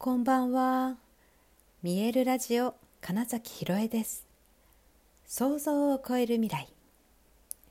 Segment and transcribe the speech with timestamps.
[0.00, 0.94] こんばんは。
[1.82, 4.28] 見えるラジオ金崎ひろえです。
[5.26, 6.68] 想像を超える未来。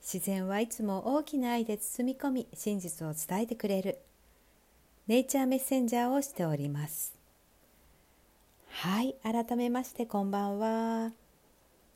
[0.01, 3.99] 自然はいつも大きな愛で包み込み、真実を伝えてくれる。
[5.07, 7.15] ネイチャーメッセンジャーをしております。
[8.71, 11.14] はい、改めましてこんばんは。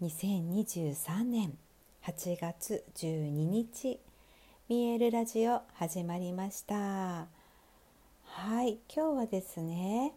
[0.01, 1.57] 2023年
[2.05, 3.99] 8月12日、
[4.69, 7.27] 見えるラジオ始まりました。
[8.23, 10.13] はい、今日はですね。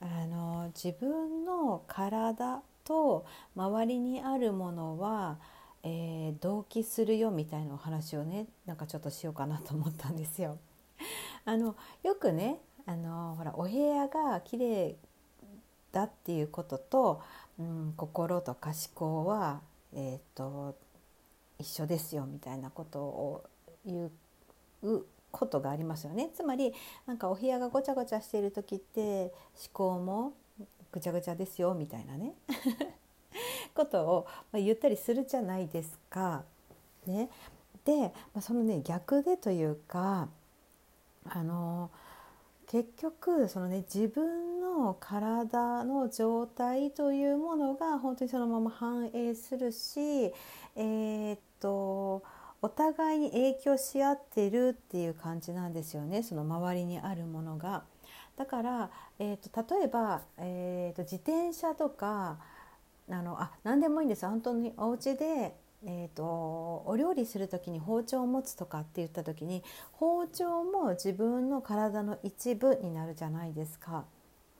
[0.00, 5.38] あの自分の体と周りにあるものは、
[5.82, 10.58] えー、同期するよみたいなお話をねなんかちょっとしようかなと思ったんですよ。
[11.44, 14.96] あのよくねあのほらお部屋が綺麗
[15.92, 17.22] だっていうことと、
[17.58, 19.60] うん、心とか思考は、
[19.92, 20.76] えーと
[21.58, 23.44] 一緒ですよみたいなことを
[23.84, 24.10] 言
[24.82, 26.30] うことがありますよね。
[26.34, 26.72] つまり
[27.06, 29.30] なんかお部屋がごちゃごちゃしている時って思
[29.72, 30.32] 考も
[30.90, 32.34] ぐちゃぐちゃですよみたいなね。
[33.74, 36.44] ことを言ったりするじゃないですか。
[37.06, 37.28] ね、
[37.84, 40.28] でそのね逆でというか
[41.24, 41.90] あの
[42.66, 52.24] 結局そのね自分の体の状態というものが本当にそのまま反映するしえー、っと
[52.66, 57.84] お互いに影響し合ってるっていう感じなんですよねその周りにあるものが。
[58.36, 62.38] だから、えーと、例えば、えーと、自転車とか
[63.08, 66.24] あのあ何でもいいんです本当にお家でえーと、
[66.86, 74.04] お料理する時に包丁を持つとかって言った時に包丁も自分の体の一部になるじゃないですか。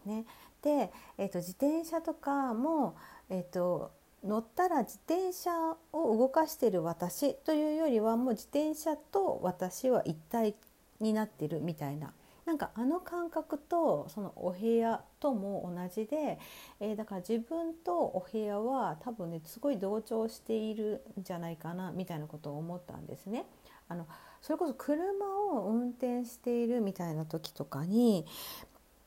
[0.04, 0.24] ね、
[0.62, 2.94] で、えーと、自転車とかも、
[3.28, 3.90] えーと
[4.26, 5.50] 乗ったら自転車
[5.92, 10.54] を動かしてる私というよりはもう自転車と私は一体
[11.00, 12.12] になってるみたいな
[12.46, 16.38] なんかあの感覚とそのお部屋とも同じで、
[16.78, 23.46] えー、だから自分とお部屋は多分ねすごい同調しているんじゃないかなみたいなことを思ったんですね。
[23.88, 24.06] あの
[24.42, 28.26] それこそ車を運転しているみたいな時とかに、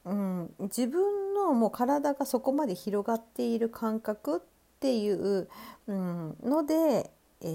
[0.04, 4.40] うん、自分のもう体がそこまで広がっている感覚っ
[4.80, 5.50] っていう、
[5.88, 7.46] ので、え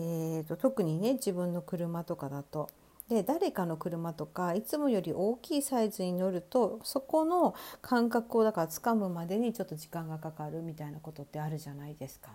[0.40, 2.68] ーと、特にね自分の車とかだと。
[3.08, 12.30] で誰かの車とかいつもより大きいサイズに乗るとそこの感覚をだから掴むまでにちょっと時間がかかるみたいなことってあるじゃないですか。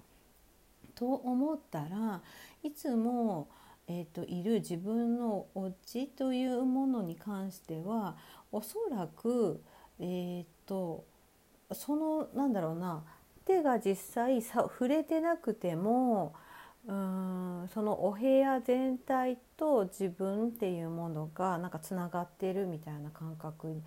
[0.94, 2.22] と思ったら
[2.62, 3.48] いつも、
[3.88, 8.16] えーと、いる自分のお家というものに関しては
[8.52, 9.64] おそらく、
[10.00, 11.06] えーと
[11.72, 13.04] そのなんだろうな
[13.50, 16.36] 手が実際さ触れてなくても
[16.88, 16.94] うー
[17.64, 23.82] んそのお部屋全体と自分っていうものがなんかつながってるみたいな感覚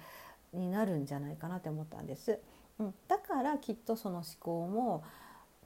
[0.53, 2.41] になるんじゃないかなって思ったんです。
[2.81, 5.05] うん、だからきっとその思考も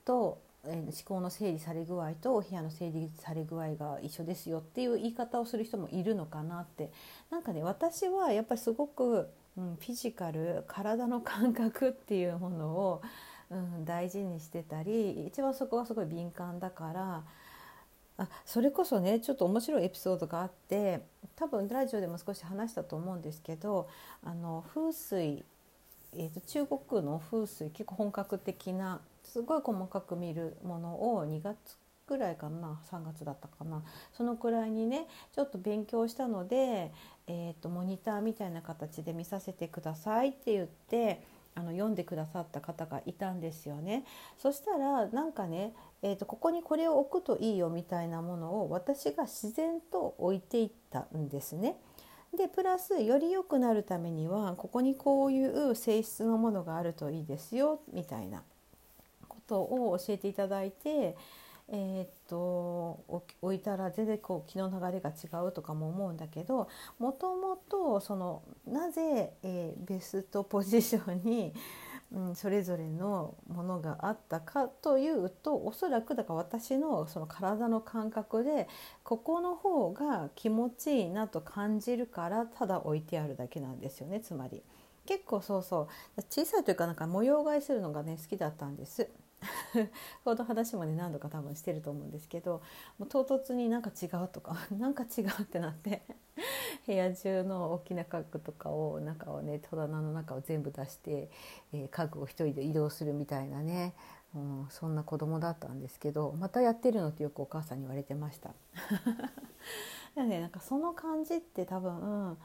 [0.04, 6.90] と、え、思考の整理され具合とお部屋の整理され具合が一緒ですよっていう言い方をする人もいるのかなって
[7.30, 13.02] なんかね私はやっぱりすごく、うん、フィジカル体の感覚っていうものを
[13.50, 17.24] うん、大事にしてたり一番そこはすごい敏感だから
[18.18, 21.02] あそれこそねちょっと面白いエピソードがあって
[21.36, 23.88] 多分ラジオでも少し話したと思うんですけど
[24.24, 25.44] あの風水、
[26.14, 31.56] えーと、中国の風水結構本格的なすごい細かく見るものを2月
[32.08, 33.82] ぐらいかな3月だったかな
[34.12, 36.92] そのくらいにねちょっと勉強したので、
[37.26, 41.20] えーとモニターみたいな形で見させてくださいって言って
[41.56, 44.04] あの読んでくださった方がいたんですよね。
[44.38, 45.72] そしたらなんかね、
[46.02, 51.76] えーと、ここにこれを置くといいよみたいなものを私が自然と置いていったんですね。
[52.36, 58.42] でプラスより良くなるためにはここにこういう性質のものがあるといいですよみたいな
[59.26, 61.16] ことを教えていただいて
[61.68, 66.68] えー、っと置いたら全然こう気の流れが違うとかも思うんだけど
[66.98, 71.52] もともとそのなぜ、えー、ベストポジションに、
[72.12, 78.68] うん、それぞれのものがあったかというとおそらくだから私のその体の感覚で
[79.02, 84.62] ここの方が気持ちいいなと感じるからただ置いてあるだけなんですよねつまり。
[85.04, 89.08] 結構そうそう小さいというかなんか模様替えするのがね好きだったんです。
[90.24, 92.62] この話もね何度か多分してると思うんですけど
[92.98, 96.02] もう唐突になんか違うとか なんか違うってなって
[96.86, 101.30] 部屋中の大きな家具とかを中をね戸棚の中を全部出して、
[101.72, 103.94] えー、家具を一人で移動するみたいなね、
[104.34, 108.54] うん、そんな子供だったんですけどまたやってるのってよくお母さんに言われてました。
[110.16, 112.38] ねなんかその感じって多分、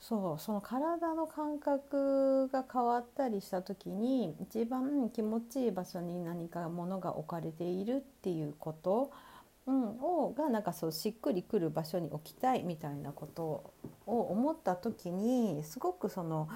[0.00, 9.12] そうその体の感覚が変わったりした時に一番気持ちいい場所に何か物が置かれているっていうこと、
[9.66, 13.72] うん、をがなんかそうしっくりくる場所に置きたいみたいなこと
[14.06, 16.48] を思った時にすごくその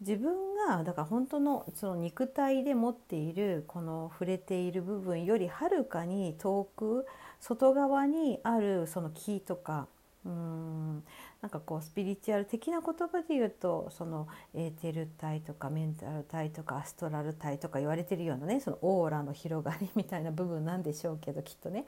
[0.00, 0.34] 自分
[0.68, 7.06] がだから本当のその肉体で持っているこの触れている部分よりはるかに遠く
[7.40, 9.86] 外側にあるその気とか
[10.24, 11.04] うん
[11.42, 21.84] なんかこうスピリチュアル的な言葉で言うとそのエーテル体とかメンタル体とかアストラル体とか言われてるようなねそのオーラの広がりみたいな部分なんでしょうけどきっとね。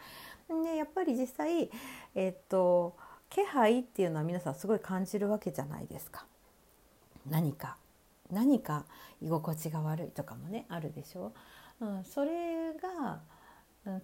[0.65, 1.71] でやっぱり実際、
[2.15, 2.97] えー、っと
[3.31, 6.27] 気配っていうのは皆さんすごい感じるわけじゃないですか。
[7.29, 7.77] 何か
[8.31, 8.85] 何か
[9.23, 11.33] 居心地が悪いとかもねあるでしょ。
[11.81, 13.21] うん、それが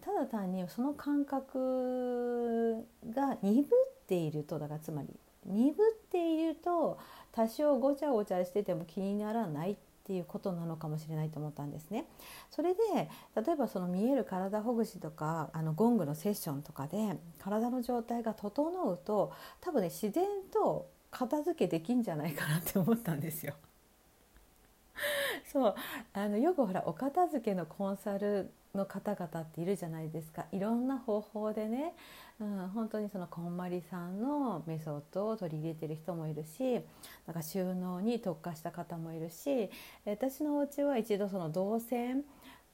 [0.01, 3.65] ただ単にその感覚が鈍っ
[4.13, 5.09] ているとだからつまり
[5.47, 5.75] 鈍っ
[6.11, 6.99] ていると
[7.33, 12.05] 多少ごちゃごちゃしてても気にならないっていうことなのかもしれないと思ったんですね。
[12.51, 19.33] それで例えばその見える体ほぐしとかあのゴングのセッションとかで体の状態が整うと
[19.63, 23.55] 多分ね自然と片付けできんじゃないかなって思ったんですよ。
[25.51, 25.75] そう
[26.13, 30.47] あのよくほらお片付けのコンサルの方々っているじゃないですか。
[30.53, 31.95] いろんな方法でね、
[32.41, 36.81] うん、本当にそのこんまりさんのメソッドを取り入れてる人もいるし
[37.27, 39.71] なんか収納に特化した方もいるし
[40.05, 42.25] 私のお家は一度その動線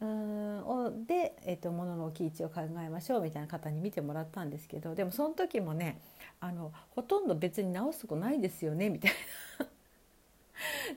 [0.00, 6.00] うんをで、えっと、物の置き位置を考えましょうみたいな方に見てもらったんですけどでもその時もね
[6.40, 9.10] あのほとんど別に直すとこないですよねみたい
[9.58, 9.66] な。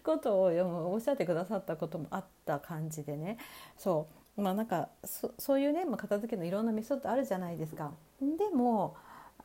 [0.03, 3.37] ことをおっしゃってくださったこともあった感じでね。
[3.77, 4.20] そう。
[4.37, 7.91] まあなんかそそういうね、まあ、片付けのいろんなメソッドあるじゃないですか。
[8.21, 8.95] でも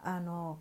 [0.02, 0.58] あの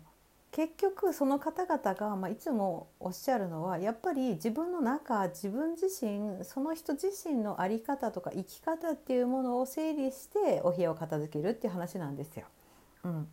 [0.52, 12.46] 結局その方々が、まあ、いつもおっしゃるのはやっぱり自分の中自分自身その人自身の在り方とか生き方っていうものを整理してお部屋を片付けるっていう話なんですよ。
[13.04, 13.26] うん、っ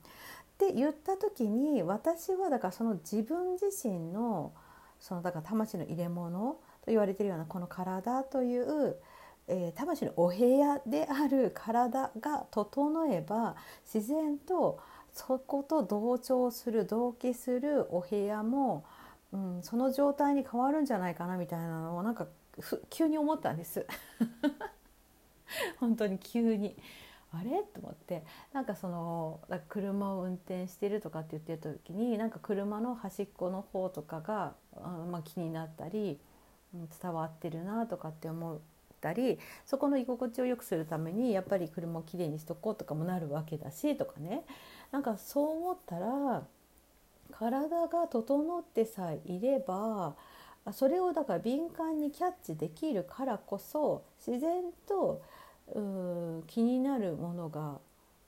[0.58, 4.52] て言った時に私はだからその自分自身の
[5.00, 8.98] そのだから魂の入れ物と言われてるようなこの体という
[9.48, 13.56] えー、魂のお部屋である体が整えば
[13.94, 14.80] 自然と
[15.12, 18.86] そこと同調する同期するお部屋も、
[19.32, 22.28] うん、その状態に変わるんじゃないかなみたいなのをなんか
[22.90, 23.86] 急に思ったんです。
[25.80, 26.76] 本当に急に。
[27.32, 27.64] あれ？
[27.64, 28.24] と思って。
[28.54, 34.54] なんかその車を運転してるとかって言ってる時になんか車の端っこの方とかが、
[35.10, 36.20] まあ、気になったり
[36.74, 38.62] うん伝わってるなとかって思う。
[39.04, 44.44] ったりそこの居心地を良くするためにやっぱり車をきれいにしとこうとかもなるわけだしとかね
[44.92, 46.44] なんかそう思ったら
[47.32, 50.16] 体が整ってさえいれば
[50.72, 55.22] それをだから敏感にキャッチできるからこそ自然と
[56.48, 57.80] 気になるものが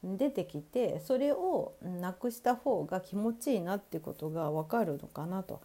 [0.04, 5.62] 出てきてそれをなくした方が気持ちいいなってことが分かるのかなと。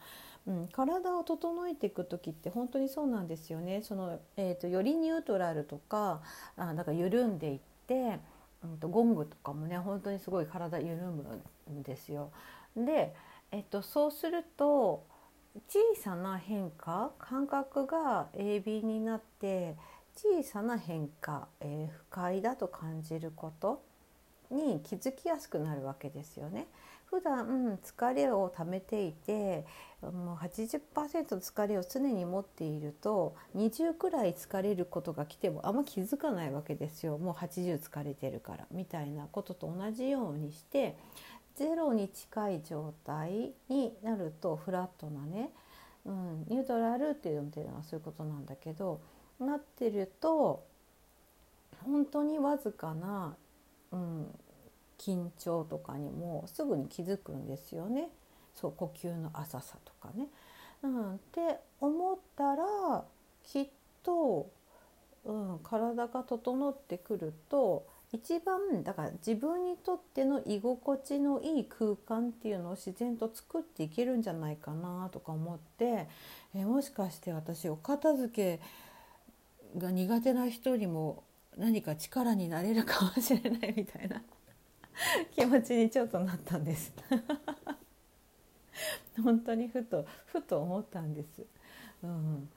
[0.46, 6.22] うん、体を整えていく時って本当にそうなんですよねその、えーと、よりニュートラルとか
[6.56, 8.18] あだか緩んでいって、
[8.64, 12.30] うんと、ゴングとかもね本当にすごい体緩むんですよ。
[12.76, 13.14] で、
[13.52, 15.04] えーと、そうすると
[15.68, 19.76] 小さな変化感覚が鋭敏になって
[20.14, 23.82] 小さな変化、えー、不快だと感じること
[24.50, 26.66] に気づきやすくなるわけですよね。
[27.10, 29.66] 普段疲れをためていて
[30.00, 30.80] もう80%
[31.40, 37.18] 疲れを常に持っていると20くらい疲れることが来てもあんま気づかないわけですよ。
[37.18, 40.96] もう80疲れてるからみたいなことと同じようにして
[41.56, 45.50] ゼロに近い状態になるとフラットなね、
[46.06, 49.00] うん、ニュートラルっていうのはそういうことなんだけど
[49.38, 50.64] なってると
[51.84, 53.36] 本当にわずかな、
[53.92, 54.26] うん、
[55.00, 58.10] 緊張とかにもすぐに気づくんですよね
[58.54, 60.26] そう呼吸の浅さとかね。
[60.82, 63.04] うん、って思ったら
[63.44, 63.68] きっ
[64.02, 64.50] と、
[65.24, 76.08] うん、体が整ってくると一番だから自分にとっての居心地のいい空間っていうのを自然と作っていけるんじゃないかなとか思って
[76.54, 78.60] えもしかして私お片付け
[79.78, 81.22] が苦手な人にも
[81.56, 84.22] 何か力になれるかもしれないみたいな
[85.34, 86.92] 気持ちにちょっとなったんです。
[89.22, 91.44] 本当にふとふと思ったんです。
[92.02, 92.48] うん、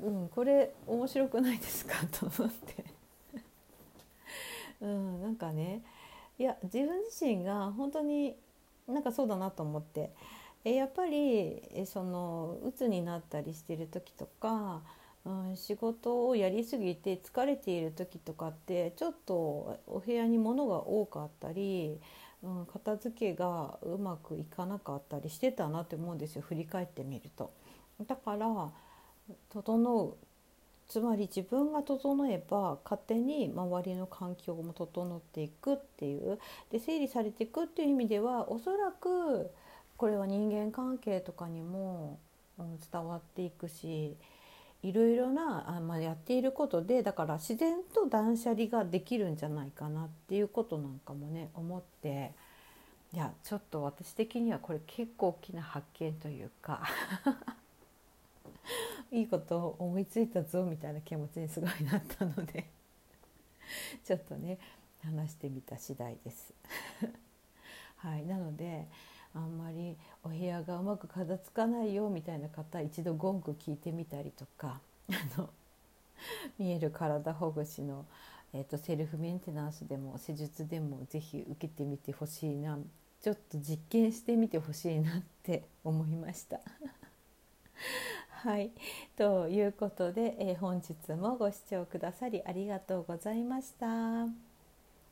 [0.00, 1.94] うん、これ面白くないですか？
[2.10, 2.84] と思って。
[4.80, 5.82] うん、なんかね
[6.38, 8.36] いや自分自身が本当に
[8.86, 10.10] なんかそうだなと思って、
[10.64, 14.82] えやっぱりえその鬱になったりしてる時とか、
[15.28, 22.00] うん、仕事をやりすぎて疲れている時とかってちょっとお部屋に物が多かったり、
[22.42, 27.52] うん、片付けがうまくいかなかったりしてたなって思うんですよ振り返ってみると。
[28.06, 28.70] だから
[29.50, 30.16] 整う
[30.88, 36.38] つまり自分が整えば勝手に周りの環境も整っていくっていう
[36.70, 39.50] で整理されていくっていう意味ではおそらく
[39.98, 42.20] これは人間関係とかにも、
[42.56, 44.16] 伝わっていくし
[44.82, 52.32] いろいろなあ、まあ、やっていることでだから自然と断捨離ができるんじゃないかなっていうことなんかもね思って。
[53.14, 56.82] いやちょっと私的にはこれ結構大きな発見というか。
[59.10, 62.66] いいことを思いついたぞみたいな気持ちにすごいなったので。
[64.04, 64.58] ちょっとね
[65.02, 66.52] 話してみた次第です。
[67.96, 68.86] はい、なので
[69.34, 74.80] あんまりお部屋がうまく片付かないよみたいな方一度ゴング聞いてみたりとか
[75.10, 75.50] あの
[76.58, 78.06] 見える体ほぐしの、
[78.52, 82.78] えーと、セルフメンテナンスでも施術でも是非受けてみてほしいな
[83.20, 86.60] ちょっと実験してみてほしいなって思いました。
[88.28, 88.70] はい
[89.16, 93.86] ということで、えー、本日もご視聴くださりありがとうございました。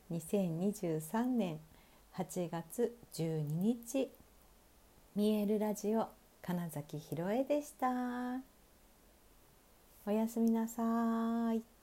[0.09, 1.59] 2023年
[2.17, 4.09] 8月12日
[5.15, 6.07] 見えるラジオ
[6.41, 7.87] 金崎ひろえでした。
[10.03, 11.76] おやすみなさい。